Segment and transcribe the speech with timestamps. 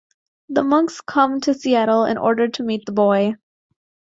[0.49, 3.35] The monks come to Seattle in order to meet the boy.